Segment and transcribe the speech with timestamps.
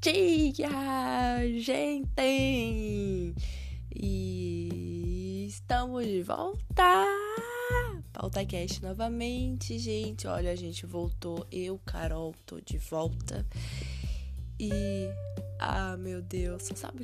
[0.00, 0.70] dia,
[1.58, 3.34] gente!
[3.94, 7.04] E estamos de volta!
[8.12, 10.26] PautaCast novamente, gente.
[10.26, 11.46] Olha, a gente voltou.
[11.50, 13.46] Eu, Carol, tô de volta.
[14.58, 15.08] E.
[15.58, 17.02] Ah, meu Deus, sabe?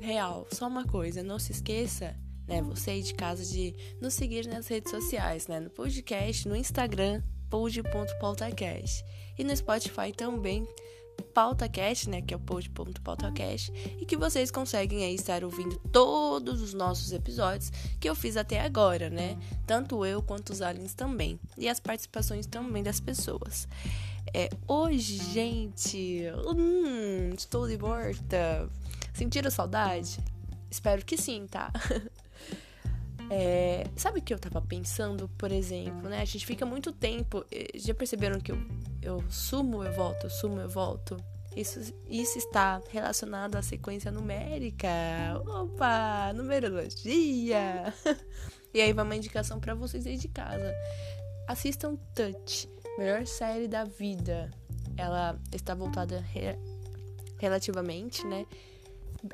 [0.00, 2.16] Real, só uma coisa, não se esqueça
[2.46, 6.54] né, você aí de casa de nos seguir nas redes sociais, né, no podcast, no
[6.54, 9.04] Instagram, pod.pautacast.
[9.36, 10.66] E no Spotify também,
[11.22, 16.74] PautaCast, né, que é o pod.pautacast, e que vocês conseguem aí estar ouvindo todos os
[16.74, 17.70] nossos episódios
[18.00, 19.38] que eu fiz até agora, né?
[19.66, 21.38] Tanto eu quanto os aliens também.
[21.56, 23.68] E as participações também das pessoas.
[24.34, 26.22] É, hoje, gente,
[26.54, 28.68] hum, estou de volta.
[29.14, 30.18] Sentiram saudade?
[30.70, 31.72] Espero que sim, tá?
[33.28, 36.20] É, sabe o que eu tava pensando, por exemplo, né?
[36.20, 37.44] A gente fica muito tempo.
[37.50, 38.58] Eh, já perceberam que eu,
[39.06, 41.16] eu sumo, eu volto, eu sumo, eu volto?
[41.54, 44.88] Isso, isso está relacionado à sequência numérica.
[45.46, 47.94] Opa, numerologia!
[48.74, 50.74] e aí vai uma indicação para vocês aí de casa.
[51.46, 52.68] Assistam Touch,
[52.98, 54.50] melhor série da vida.
[54.96, 56.58] Ela está voltada re
[57.38, 58.44] relativamente, né?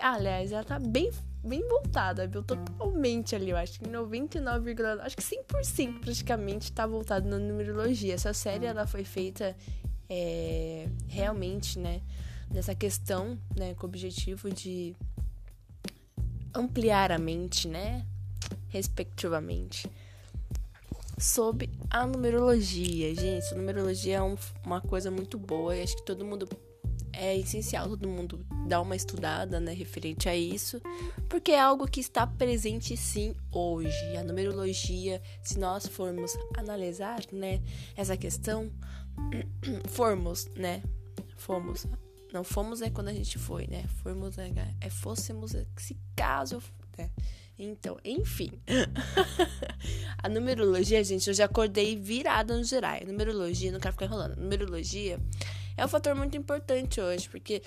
[0.00, 1.10] Aliás, ela tá bem
[1.42, 2.42] bem voltada, viu?
[2.42, 8.14] Totalmente ali, eu acho que 99, acho que 100% praticamente tá voltado na numerologia.
[8.14, 9.56] Essa série ela foi feita
[10.08, 12.00] é, realmente, né,
[12.50, 14.94] nessa questão, né, com o objetivo de
[16.54, 18.06] ampliar a mente, né,
[18.68, 19.90] respectivamente,
[21.18, 23.14] sobre a numerologia.
[23.14, 26.48] Gente, a numerologia é um, uma coisa muito boa e acho que todo mundo
[27.12, 30.80] é essencial todo mundo dar uma estudada, né, referente a isso,
[31.28, 34.16] porque é algo que está presente sim hoje.
[34.16, 37.60] A numerologia, se nós formos analisar, né,
[37.96, 38.70] essa questão,
[39.88, 40.82] formos, né,
[41.36, 41.86] fomos,
[42.32, 44.50] não fomos é quando a gente foi, né, formos é,
[44.80, 46.62] é fôssemos, é, se caso,
[46.96, 47.10] né,
[47.58, 48.50] então, enfim.
[50.18, 52.98] a numerologia, gente, eu já acordei virada no geral.
[53.06, 54.36] Numerologia, não quero ficar enrolando.
[54.36, 55.20] Numerologia
[55.76, 57.62] é um fator muito importante hoje, porque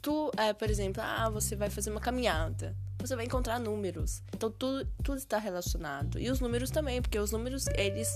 [0.00, 4.22] tu, é, por exemplo, ah, você vai fazer uma caminhada, você vai encontrar números.
[4.34, 6.18] Então tudo, tudo está relacionado.
[6.18, 8.08] E os números também, porque os números, eles,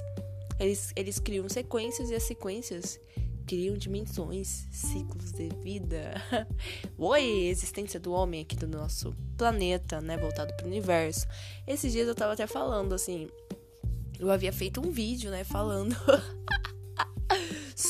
[0.59, 3.01] eles, eles criam sequências e as sequências
[3.49, 6.13] criam dimensões, ciclos de vida.
[6.99, 11.27] Oi, existência do homem aqui do nosso planeta, né, voltado para o universo.
[11.67, 13.31] Esses dias eu tava até falando assim,
[14.19, 15.97] eu havia feito um vídeo, né, falando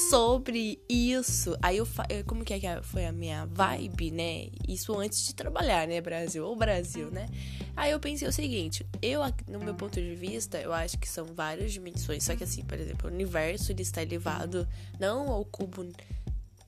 [0.08, 1.56] sobre isso.
[1.60, 1.86] Aí eu
[2.26, 4.48] como que, é que foi a minha vibe, né?
[4.66, 7.28] Isso antes de trabalhar, né, Brasil, ou Brasil, né?
[7.76, 11.26] Aí eu pensei o seguinte, eu no meu ponto de vista, eu acho que são
[11.26, 14.66] várias dimensões, só que assim, por exemplo, o universo ele está elevado
[14.98, 15.86] não ao cubo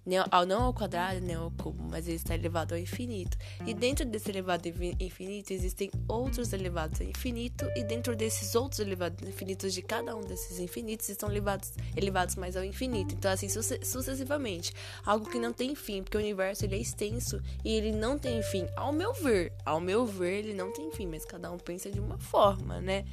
[0.07, 3.37] não ao quadrado, nem ao cubo, mas ele está elevado ao infinito.
[3.67, 9.27] E dentro desse elevado infinito existem outros elevados ao infinito, e dentro desses outros elevados
[9.29, 13.15] infinitos de cada um desses infinitos estão elevados, elevados mais ao infinito.
[13.15, 14.73] Então, assim, sucessivamente.
[15.05, 18.43] Algo que não tem fim, porque o universo ele é extenso e ele não tem
[18.43, 18.67] fim.
[18.77, 22.01] Ao meu ver, ao meu ver, ele não tem fim, mas cada um pensa de
[22.01, 23.05] uma forma, né?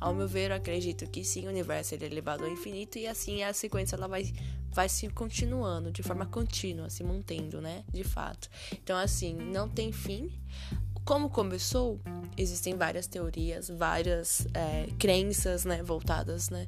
[0.00, 3.06] Ao meu ver, eu acredito que sim, o universo ele é elevado ao infinito e
[3.06, 4.32] assim a sequência ela vai
[4.76, 7.82] vai se continuando de forma contínua, se mantendo, né?
[7.90, 8.50] De fato.
[8.74, 10.30] Então, assim, não tem fim.
[11.02, 11.98] Como começou,
[12.36, 16.66] existem várias teorias, várias é, crenças, né, voltadas, né,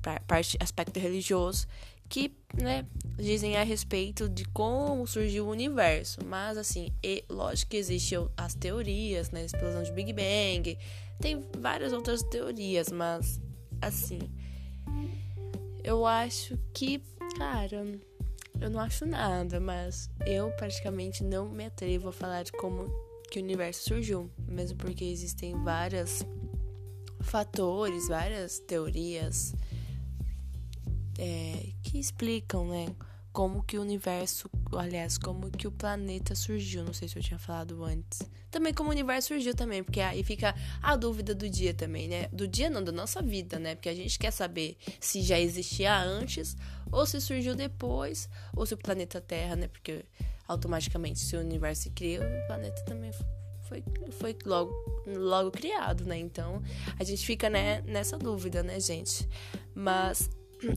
[0.00, 1.66] para parte aspecto religioso,
[2.08, 2.86] que, né,
[3.16, 6.20] dizem a respeito de como surgiu o universo.
[6.24, 10.78] Mas, assim, e, lógico que existem as teorias, né, explosão de Big Bang,
[11.18, 13.40] tem várias outras teorias, mas,
[13.80, 14.20] assim,
[15.82, 17.02] eu acho que
[17.36, 17.84] Cara,
[18.60, 22.88] eu não acho nada, mas eu praticamente não me atrevo a falar de como
[23.30, 26.22] que o universo surgiu, mesmo porque existem vários
[27.20, 29.54] fatores, várias teorias
[31.18, 32.86] é, que explicam, né,
[33.32, 36.84] como que o universo, aliás, como que o planeta surgiu.
[36.84, 38.20] Não sei se eu tinha falado antes.
[38.50, 42.28] Também como o universo surgiu também, porque aí fica a dúvida do dia também, né?
[42.32, 43.74] Do dia não, da nossa vida, né?
[43.74, 46.56] Porque a gente quer saber se já existia antes
[46.90, 49.68] ou se surgiu depois, ou se o planeta Terra, né?
[49.68, 50.04] Porque
[50.46, 53.12] automaticamente se o universo se cria, o planeta também
[53.68, 54.72] foi, foi logo,
[55.06, 56.18] logo criado, né?
[56.18, 56.62] Então
[56.98, 59.28] a gente fica né, nessa dúvida, né, gente?
[59.74, 60.30] Mas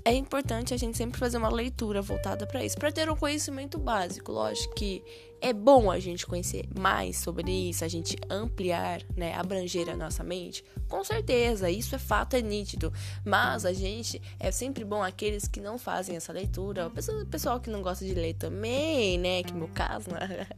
[0.05, 3.79] é importante a gente sempre fazer uma leitura voltada para isso, para ter um conhecimento
[3.79, 4.31] básico.
[4.31, 5.03] Lógico que
[5.41, 10.23] é bom a gente conhecer mais sobre isso, a gente ampliar, né, abranger a nossa
[10.23, 10.63] mente.
[10.87, 12.93] Com certeza, isso é fato, é nítido.
[13.25, 17.69] Mas a gente é sempre bom aqueles que não fazem essa leitura, o pessoal que
[17.69, 20.47] não gosta de ler também, né, que é meu caso, né?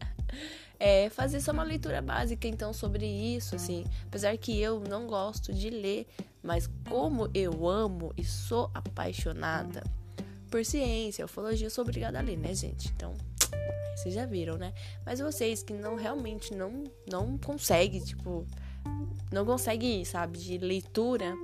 [0.80, 5.54] É fazer só uma leitura básica então sobre isso, assim, apesar que eu não gosto
[5.54, 6.06] de ler,
[6.44, 9.81] mas como eu amo e sou apaixonada
[10.51, 12.92] por ciência, ufologia, eu sou obrigada a ler, né, gente?
[12.95, 13.16] Então,
[13.95, 14.74] vocês já viram, né?
[15.06, 18.45] Mas vocês que não realmente não não conseguem, tipo,
[19.31, 21.36] não conseguem, sabe, de leitura,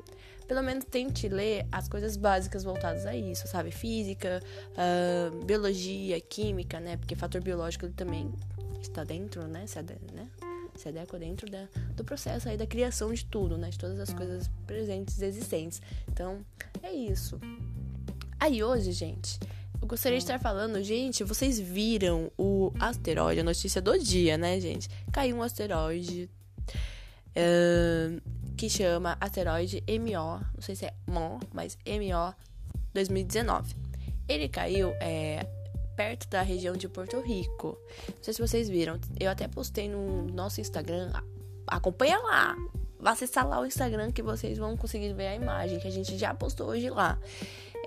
[0.48, 3.72] pelo menos tente ler as coisas básicas voltadas a isso, sabe?
[3.72, 4.44] Física,
[4.74, 6.98] uh, biologia, química, né?
[6.98, 8.32] Porque fator biológico também
[8.82, 9.66] está dentro, né?
[9.66, 10.28] Se, né?
[10.80, 13.70] Se adequa dentro da, do processo aí da criação de tudo, né?
[13.70, 15.82] De todas as coisas presentes existentes.
[16.08, 16.40] Então,
[16.82, 17.40] é isso.
[18.40, 19.40] Aí hoje, gente,
[19.82, 24.60] eu gostaria de estar falando, gente, vocês viram o asteroide, a notícia do dia, né,
[24.60, 24.90] gente?
[25.12, 26.30] Caiu um asteroide
[27.30, 28.22] uh,
[28.56, 32.36] que chama asteroide MO, não sei se é MO, mas MO
[32.94, 33.76] 2019.
[34.28, 35.46] Ele caiu é,
[36.00, 37.78] perto da região de Porto Rico.
[38.08, 41.12] Não sei se vocês viram, eu até postei no nosso Instagram.
[41.68, 42.56] Acompanha lá,
[42.98, 46.18] Vá acessar lá o Instagram que vocês vão conseguir ver a imagem que a gente
[46.18, 47.18] já postou hoje lá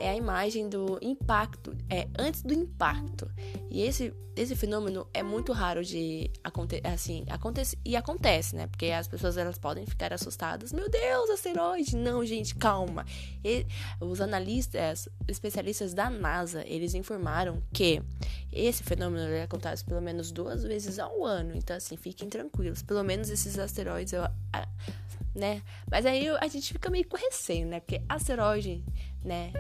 [0.02, 3.30] é a imagem do impacto, é antes do impacto.
[3.70, 8.66] E esse, esse fenômeno é muito raro de acontecer, assim, acontece e acontece, né?
[8.66, 10.72] Porque as pessoas elas podem ficar assustadas.
[10.72, 11.96] Meu Deus, asteroide!
[11.96, 13.06] Não, gente, calma.
[13.44, 13.64] E,
[14.00, 18.02] os analistas, especialistas da NASA, eles informaram que
[18.52, 21.52] esse fenômeno acontece pelo menos duas vezes ao ano.
[21.54, 22.82] Então, assim, fiquem tranquilos.
[22.82, 24.22] Pelo menos esses asteroides, eu,
[25.34, 25.62] né?
[25.90, 27.80] Mas aí a gente fica meio com receio, né?
[27.80, 28.84] Porque asteroide,
[29.24, 29.52] né,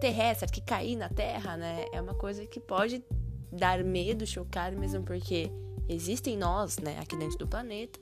[0.00, 3.04] terrestre que cair na Terra, né, é uma coisa que pode
[3.50, 5.50] dar medo, chocar, mesmo porque
[5.88, 8.00] existem nós, né, aqui dentro do planeta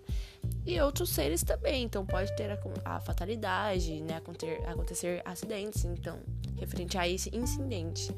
[0.64, 1.84] e outros seres também.
[1.84, 5.84] Então pode ter a, a fatalidade, né, acontecer, acontecer acidentes.
[5.84, 6.18] Então,
[6.56, 8.14] referente a esse incidente,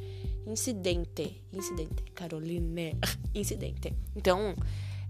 [0.46, 2.96] incidente, incidente, Caroline,
[3.34, 3.94] incidente.
[4.14, 4.54] Então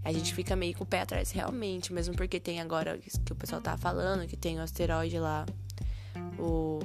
[0.04, 3.36] a gente fica meio com o pé atrás realmente, mesmo porque tem agora que o
[3.36, 5.46] pessoal tá falando que tem o asteroide lá,
[6.38, 6.80] o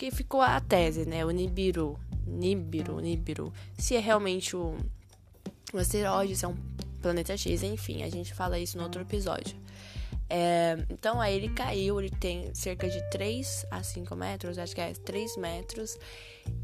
[0.00, 1.26] que ficou a tese, né?
[1.26, 4.74] O Nibiru, Nibiru, Nibiru, se é realmente o,
[5.74, 6.56] o asteroide, se é um
[7.02, 9.54] planeta X, enfim, a gente fala isso no outro episódio.
[10.26, 14.80] É, então aí ele caiu, ele tem cerca de 3 a 5 metros, acho que
[14.80, 15.98] é 3 metros,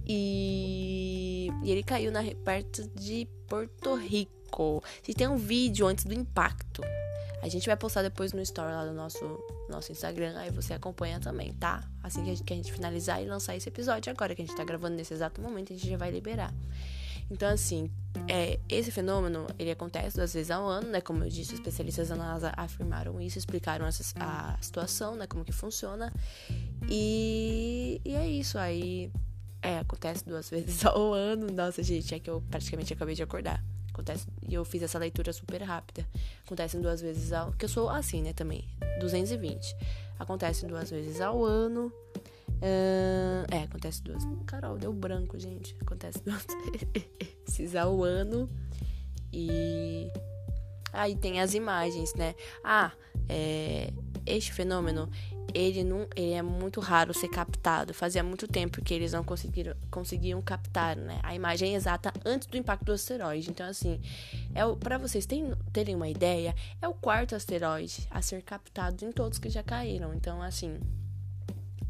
[0.07, 4.83] e, e ele caiu na, perto de Porto Rico.
[5.03, 6.81] Se tem um vídeo antes do impacto,
[7.47, 9.25] a gente vai postar depois no story lá do nosso,
[9.69, 11.89] nosso Instagram, aí você acompanha também, tá?
[12.03, 14.45] Assim que a, gente, que a gente finalizar e lançar esse episódio agora, que a
[14.45, 16.53] gente tá gravando nesse exato momento, a gente já vai liberar.
[17.31, 17.89] Então, assim,
[18.29, 21.01] é, esse fenômeno, ele acontece duas vezes ao ano, né?
[21.01, 25.27] Como eu disse, os especialistas da NASA afirmaram isso, explicaram essa, a situação, né?
[25.29, 26.13] Como que funciona.
[26.89, 29.11] E, e é isso, aí...
[29.63, 31.51] É, acontece duas vezes ao ano.
[31.51, 33.63] Nossa, gente, é que eu praticamente acabei de acordar.
[33.97, 36.07] Acontece, e eu fiz essa leitura super rápida.
[36.45, 37.53] Acontecem duas vezes ao.
[37.53, 38.69] Que eu sou assim, né, também.
[39.01, 39.75] 220.
[40.19, 41.91] Acontece duas vezes ao ano.
[42.47, 44.23] Uh, é, acontece duas.
[44.45, 45.75] Carol, deu branco, gente.
[45.81, 46.45] Acontece duas
[47.47, 48.51] vezes ao ano.
[49.33, 50.13] E.
[50.93, 52.35] Aí tem as imagens, né?
[52.63, 52.93] Ah,
[53.31, 53.95] é,
[54.27, 55.11] este fenômeno
[55.55, 57.95] ele não ele é muito raro ser captado.
[57.95, 62.57] Fazia muito tempo que eles não conseguiram conseguiam captar, né, a imagem exata antes do
[62.57, 63.51] impacto do asteroide.
[63.51, 64.01] Então assim,
[64.55, 69.13] é para vocês terem, terem uma ideia, é o quarto asteroide a ser captado em
[69.13, 70.15] todos que já caíram.
[70.15, 70.79] Então assim,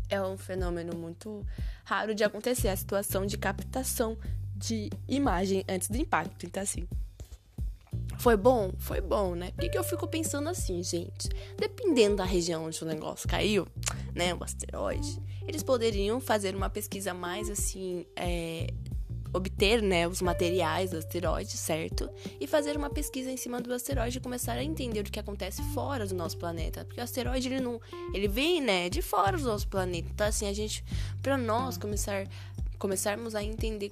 [0.09, 1.45] é um fenômeno muito
[1.85, 4.17] raro de acontecer a situação de captação
[4.55, 6.47] de imagem antes do impacto.
[6.47, 6.89] Então assim,
[8.27, 8.73] foi bom?
[8.77, 9.53] Foi bom, né?
[9.53, 11.29] Por que, que eu fico pensando assim, gente?
[11.57, 13.69] Dependendo da região onde o negócio caiu,
[14.17, 14.35] né?
[14.35, 18.05] O asteroide, eles poderiam fazer uma pesquisa mais assim.
[18.17, 18.67] É,
[19.33, 22.11] obter né, os materiais do asteroide, certo?
[22.41, 25.63] E fazer uma pesquisa em cima do asteroide e começar a entender o que acontece
[25.73, 26.85] fora do nosso planeta.
[26.85, 27.81] Porque o asteroide, ele não.
[28.13, 30.09] Ele vem, né, de fora do nosso planeta.
[30.13, 30.85] Então, assim, a gente.
[31.23, 32.27] para nós começar
[32.79, 33.91] começarmos a entender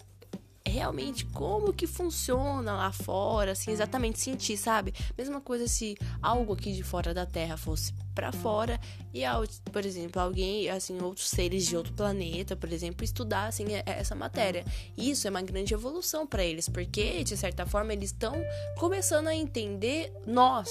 [0.75, 4.93] realmente como que funciona lá fora, assim, exatamente sentir, sabe?
[5.17, 8.81] Mesma coisa se algo aqui de fora da Terra fosse para fora
[9.13, 9.23] e,
[9.71, 14.65] por exemplo, alguém, assim, outros seres de outro planeta, por exemplo, estudar, assim, essa matéria.
[14.97, 18.35] Isso é uma grande evolução para eles, porque, de certa forma, eles estão
[18.77, 20.69] começando a entender nós,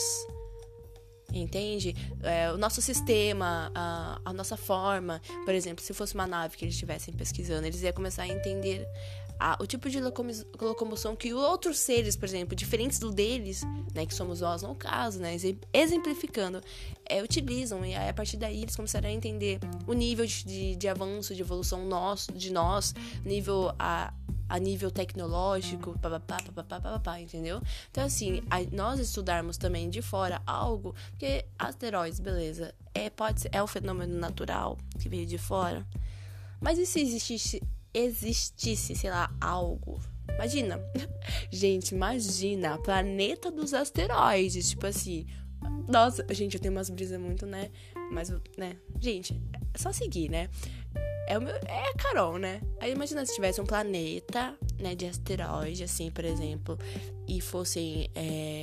[1.33, 1.95] entende?
[2.21, 5.21] É, o nosso sistema, a, a nossa forma.
[5.45, 8.85] Por exemplo, se fosse uma nave que eles estivessem pesquisando, eles iam começar a entender
[9.43, 13.61] a, o tipo de locomoção que outros seres, por exemplo, diferentes do deles,
[13.93, 15.35] né, que somos nós no caso, né,
[15.73, 16.61] exemplificando,
[17.05, 17.85] é, utilizam.
[17.85, 21.35] E aí, a partir daí eles começaram a entender o nível de, de, de avanço,
[21.35, 22.95] de evolução nosso, de nós,
[23.25, 24.13] nível a,
[24.47, 27.61] a nível tecnológico, papapá, papapá, papapá, entendeu?
[27.91, 33.49] Então, assim, a, nós estudarmos também de fora algo, porque asteroides, beleza, é, pode ser,
[33.51, 35.85] é um fenômeno natural que veio de fora,
[36.61, 37.61] mas e se existisse
[37.93, 39.99] existisse, sei lá, algo.
[40.35, 40.79] Imagina.
[41.51, 42.77] Gente, imagina.
[42.79, 44.69] Planeta dos asteroides.
[44.69, 45.25] Tipo assim.
[45.87, 47.69] Nossa, gente, eu tenho umas brisas muito, né?
[48.11, 48.77] Mas, né?
[48.99, 49.41] Gente,
[49.73, 50.49] é só seguir, né?
[51.27, 52.61] É, o meu, é a Carol, né?
[52.79, 56.77] Aí imagina se tivesse um planeta, né, de asteroide, assim, por exemplo,
[57.27, 58.09] e fossem.
[58.13, 58.61] É,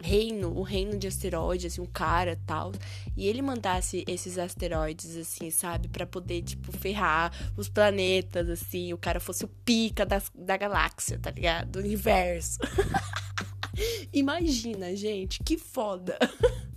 [0.00, 2.72] reino, o reino de asteroides, assim, um cara tal,
[3.16, 8.98] e ele mandasse esses asteroides, assim, sabe, para poder, tipo, ferrar os planetas, assim, o
[8.98, 11.70] cara fosse o pica das, da galáxia, tá ligado?
[11.70, 12.58] Do universo.
[14.12, 16.18] Imagina, gente, que foda.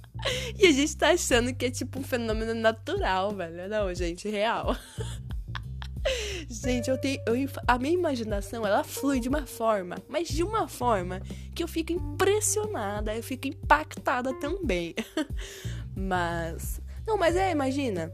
[0.57, 3.67] e a gente tá achando que é, tipo, um fenômeno natural, velho.
[3.69, 4.75] Não, gente, real.
[6.63, 7.19] Gente, eu tenho.
[7.25, 7.33] Eu,
[7.67, 11.19] a minha imaginação, ela flui de uma forma, mas de uma forma
[11.55, 14.93] que eu fico impressionada, eu fico impactada também.
[15.95, 16.79] mas.
[17.05, 18.13] Não, mas é, imagina.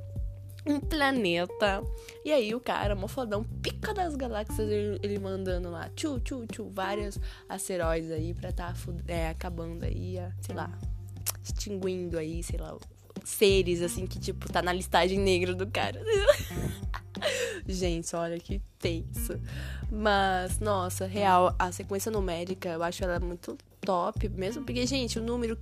[0.65, 1.83] Um planeta.
[2.23, 6.69] E aí o cara, mofodão, pica das galáxias, ele, ele mandando lá, tchu, tchu, tchu,
[6.69, 8.73] vários asteroides aí pra tá
[9.07, 10.69] é, acabando aí, sei lá,
[11.43, 12.77] extinguindo aí, sei lá,
[13.23, 16.01] seres assim que, tipo, tá na listagem negra do cara.
[17.67, 19.39] Gente, olha que tenso.
[19.91, 25.23] Mas, nossa, real, a sequência numérica, eu acho ela muito top, mesmo porque, gente, o
[25.23, 25.57] número.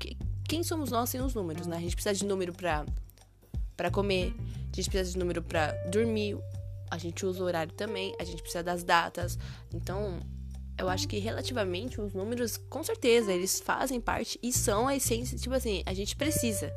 [0.47, 1.77] Quem somos nós sem os números, né?
[1.77, 2.85] A gente precisa de número pra,
[3.75, 4.33] pra comer,
[4.71, 6.37] a gente precisa de número pra dormir,
[6.89, 9.37] a gente usa o horário também, a gente precisa das datas.
[9.73, 10.19] Então,
[10.77, 15.37] eu acho que relativamente os números, com certeza, eles fazem parte e são a essência,
[15.37, 16.71] tipo assim, a gente precisa.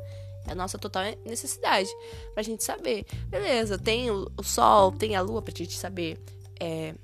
[0.49, 1.89] É a nossa total necessidade
[2.33, 3.05] pra gente saber.
[3.27, 6.17] Beleza, tem o, sol, tem a lua pra gente saber
[6.59, 6.95] é,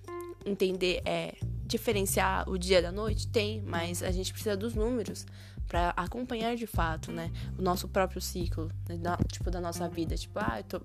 [0.44, 1.36] entender, é,
[1.66, 3.28] diferenciar o dia da noite?
[3.28, 5.26] Tem, mas a gente precisa dos números
[5.68, 7.32] para acompanhar de fato, né?
[7.58, 8.98] O nosso próprio ciclo, né?
[8.98, 10.16] da, tipo, da nossa vida.
[10.16, 10.82] Tipo, ah, eu tô,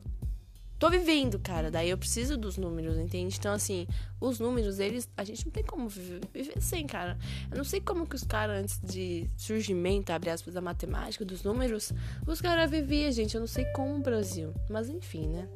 [0.81, 1.71] tô vivendo, cara.
[1.71, 3.37] Daí eu preciso dos números, entende?
[3.39, 3.87] Então, assim,
[4.19, 5.09] os números, eles.
[5.17, 6.23] A gente não tem como viver,
[6.59, 7.17] sem, cara.
[7.51, 11.45] Eu não sei como que os caras, antes de surgimento, abre aspas, da matemática, dos
[11.45, 11.93] números,
[12.27, 13.35] os caras viviam, gente.
[13.35, 14.53] Eu não sei como o Brasil.
[14.69, 15.47] Mas enfim, né?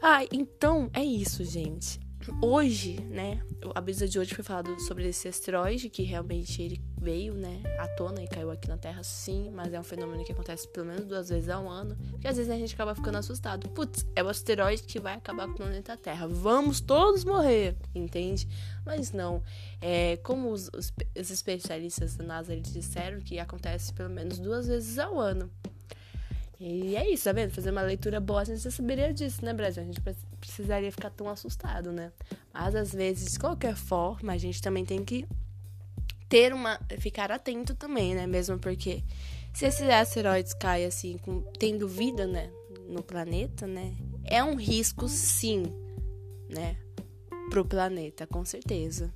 [0.00, 2.00] Ah, então é isso, gente
[2.40, 3.40] hoje, né,
[3.74, 7.88] a brisa de hoje foi falado sobre esse asteroide que realmente ele veio, né, à
[7.88, 11.04] tona e caiu aqui na Terra, sim, mas é um fenômeno que acontece pelo menos
[11.04, 13.68] duas vezes ao ano, que às vezes a gente acaba ficando assustado.
[13.70, 16.28] Putz, é o asteroide que vai acabar com o planeta Terra.
[16.28, 18.46] Vamos todos morrer, entende?
[18.84, 19.42] Mas não.
[19.80, 24.66] É, como os, os, os especialistas da NASA eles disseram que acontece pelo menos duas
[24.66, 25.50] vezes ao ano.
[26.60, 27.50] E é isso, tá vendo?
[27.50, 29.82] Fazer uma leitura boa, a gente já saberia disso, né, Brasil?
[29.82, 30.00] A gente
[30.42, 32.12] precisaria ficar tão assustado, né?
[32.52, 35.26] Mas às vezes, de qualquer forma, a gente também tem que
[36.28, 36.78] ter uma.
[36.98, 38.26] ficar atento também, né?
[38.26, 39.04] Mesmo porque
[39.54, 42.50] se esses asteroides caem assim, com, tendo vida, né?
[42.88, 43.94] No planeta, né?
[44.24, 45.64] É um risco, sim,
[46.48, 46.76] né?
[47.48, 49.12] Pro planeta, com certeza.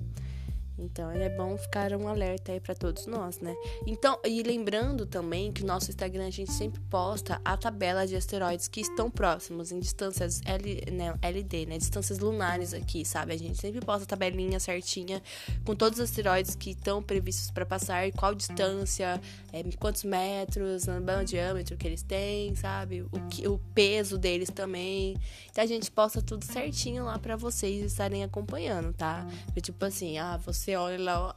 [0.79, 3.55] Então é bom ficar um alerta aí para todos nós, né?
[3.87, 8.15] Então, e lembrando também que no nosso Instagram a gente sempre posta a tabela de
[8.15, 11.79] asteroides que estão próximos, em distâncias L, né, LD, né?
[11.79, 13.33] Distâncias lunares aqui, sabe?
[13.33, 15.23] A gente sempre posta a tabelinha certinha
[15.65, 19.21] com todos os asteroides que estão previstos para passar, qual distância,
[19.53, 23.03] é, quantos metros, o diâmetro que eles têm, sabe?
[23.03, 25.17] O, que, o peso deles também.
[25.51, 29.27] Então a gente posta tudo certinho lá para vocês estarem acompanhando, tá?
[29.61, 31.37] tipo assim, ah, você você olha lá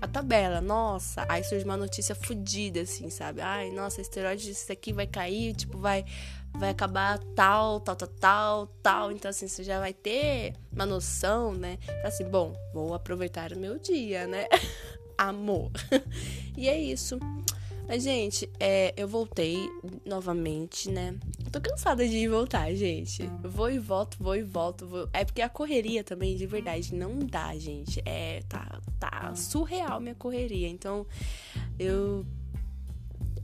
[0.00, 3.42] a tabela, nossa, aí surge uma notícia fodida, assim, sabe?
[3.42, 6.06] Ai, nossa, esteroide, isso aqui vai cair, tipo, vai
[6.54, 9.12] vai acabar tal, tal, tal, tal, tal.
[9.12, 11.78] Então, assim, você já vai ter uma noção, né?
[12.02, 14.46] Assim, bom, vou aproveitar o meu dia, né?
[15.18, 15.70] Amor.
[16.56, 17.18] e é isso.
[17.92, 19.68] Mas, gente, é, eu voltei
[20.02, 21.14] novamente, né?
[21.52, 23.22] Tô cansada de ir voltar, gente.
[23.42, 24.86] Vou e volto, vou e volto.
[24.86, 25.10] Vou...
[25.12, 28.00] É porque a correria também, de verdade, não dá, gente.
[28.06, 30.68] É, tá, tá surreal minha correria.
[30.68, 31.06] Então,
[31.78, 32.24] eu.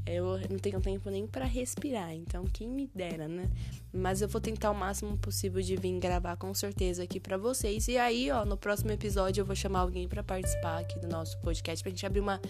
[0.07, 3.51] Eu não tenho tempo nem para respirar, então quem me dera, né?
[3.93, 7.89] Mas eu vou tentar o máximo possível de vir gravar com certeza aqui para vocês.
[7.89, 11.39] E aí, ó, no próximo episódio eu vou chamar alguém para participar aqui do nosso
[11.39, 12.41] podcast pra gente abrir uma,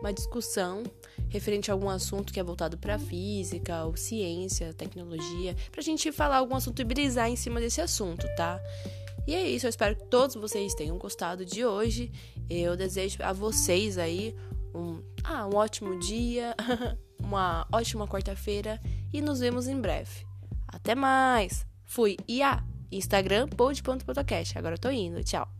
[0.00, 0.82] uma discussão
[1.28, 6.38] referente a algum assunto que é voltado para física, ou ciência, tecnologia, pra gente falar
[6.38, 8.60] algum assunto e brisar em cima desse assunto, tá?
[9.26, 12.12] E é isso, eu espero que todos vocês tenham gostado de hoje.
[12.48, 14.36] Eu desejo a vocês aí
[14.72, 16.54] um, ah, um ótimo dia,
[17.18, 18.80] uma ótima quarta-feira
[19.12, 20.24] e nos vemos em breve.
[20.68, 21.66] Até mais!
[21.84, 22.16] Fui!
[22.26, 24.58] E ah, Instagram, pod.podcast.
[24.58, 25.22] Agora eu tô indo.
[25.22, 25.55] Tchau!